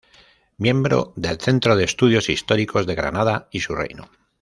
[0.57, 4.09] Miembro del Centro de Estudios Históricos de Granada y su Reino.